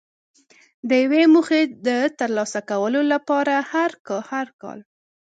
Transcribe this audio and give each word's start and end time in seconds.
د 0.89 0.91
یوې 1.03 1.23
موخې 1.33 1.61
د 1.87 1.89
ترلاسه 2.19 2.59
کولو 2.69 3.01
لپاره 3.13 3.53
هر 4.33 4.47
کال. 4.61 4.79